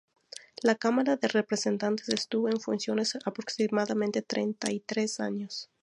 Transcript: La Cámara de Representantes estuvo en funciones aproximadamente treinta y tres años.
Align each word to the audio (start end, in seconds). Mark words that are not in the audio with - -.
La 0.63 0.73
Cámara 0.73 1.15
de 1.15 1.27
Representantes 1.27 2.09
estuvo 2.09 2.49
en 2.49 2.59
funciones 2.59 3.19
aproximadamente 3.23 4.23
treinta 4.23 4.71
y 4.71 4.79
tres 4.79 5.19
años. 5.19 5.69